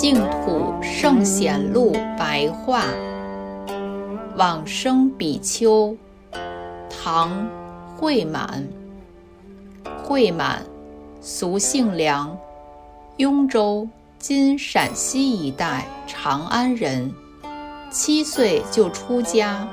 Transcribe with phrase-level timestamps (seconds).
[0.00, 2.84] 净土圣贤录白话。
[4.34, 5.94] 往生比丘，
[6.88, 7.46] 唐，
[7.98, 8.66] 慧满。
[10.02, 10.62] 慧满，
[11.20, 12.34] 俗姓梁，
[13.18, 13.86] 雍州
[14.18, 17.12] （今陕西一带）长安人。
[17.90, 19.68] 七岁就出家，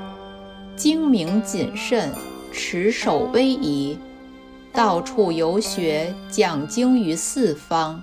[0.76, 2.12] 精明谨慎，
[2.52, 3.98] 持守威仪，
[4.74, 8.02] 到处游学，讲经于四方。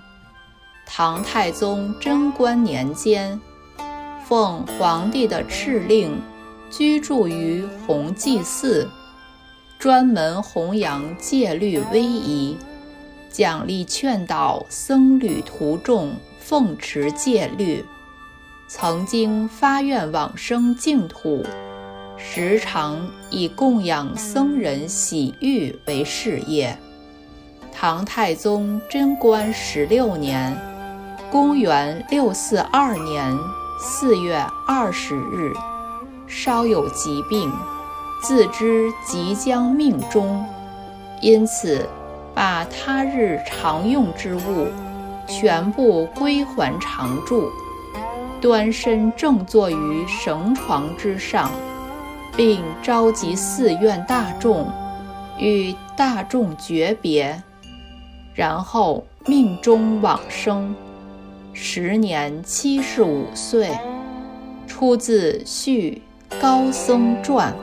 [0.85, 3.39] 唐太宗贞观年间，
[4.25, 6.21] 奉皇帝的敕令，
[6.69, 8.89] 居住于弘济寺，
[9.77, 12.57] 专门弘扬戒律威仪，
[13.29, 17.83] 奖励劝导僧侣徒众奉持戒律。
[18.67, 21.45] 曾经发愿往生净土，
[22.17, 26.77] 时常以供养僧人洗浴为事业。
[27.71, 30.57] 唐太宗贞观十六年
[31.35, 33.37] （公元642年）
[33.77, 35.51] 四月二十日，
[36.27, 37.51] 稍有疾病，
[38.21, 40.45] 自知即将命终，
[41.19, 41.89] 因此
[42.33, 44.69] 把他日常用之物
[45.27, 47.51] 全部归还常住。
[48.39, 51.51] 端身正坐于绳床之上，
[52.37, 54.71] 并召集寺院大众，
[55.37, 57.43] 与大众诀别，
[58.33, 60.73] 然后命中往生，
[61.57, 63.71] 时年七十五岁，
[64.67, 66.01] 出自《续
[66.41, 67.53] 高僧传》。